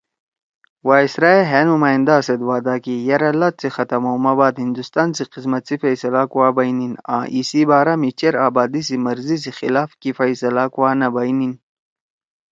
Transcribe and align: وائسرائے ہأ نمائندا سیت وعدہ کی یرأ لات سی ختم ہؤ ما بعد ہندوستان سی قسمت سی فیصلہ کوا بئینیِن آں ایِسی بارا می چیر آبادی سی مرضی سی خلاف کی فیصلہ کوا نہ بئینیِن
وائسرائے 0.87 1.41
ہأ 1.51 1.59
نمائندا 1.69 2.15
سیت 2.27 2.41
وعدہ 2.49 2.75
کی 2.83 2.95
یرأ 3.07 3.31
لات 3.39 3.55
سی 3.61 3.69
ختم 3.75 4.01
ہؤ 4.07 4.15
ما 4.23 4.33
بعد 4.39 4.55
ہندوستان 4.65 5.07
سی 5.17 5.23
قسمت 5.33 5.63
سی 5.67 5.75
فیصلہ 5.83 6.21
کوا 6.31 6.49
بئینیِن 6.55 6.93
آں 7.15 7.23
ایِسی 7.33 7.61
بارا 7.69 7.93
می 8.01 8.09
چیر 8.19 8.35
آبادی 8.47 8.81
سی 8.87 8.95
مرضی 9.05 9.37
سی 9.43 9.51
خلاف 9.59 9.89
کی 10.01 10.09
فیصلہ 10.17 10.63
کوا 10.73 10.89
نہ 10.99 11.07
بئینیِن 11.15 11.53